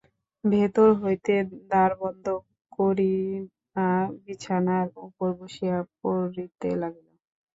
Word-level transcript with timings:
ভিতর 0.43 0.89
হইতে 1.01 1.33
দ্বার 1.61 1.91
বন্ধ 2.01 2.25
করিয়া 2.71 3.87
বিছানার 4.23 4.87
উপর 5.05 5.29
বসিয়া 5.39 5.77
পড়িতে 5.97 6.69
লাগিল। 6.81 7.07